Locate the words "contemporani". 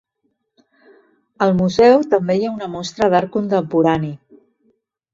3.39-4.15